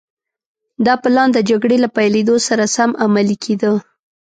[0.85, 3.71] دا پلان د جګړې له پيلېدو سره سم عملي کېده.